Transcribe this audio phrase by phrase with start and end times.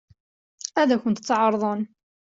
[0.81, 1.81] Ad kent-tt-ɛeṛḍen?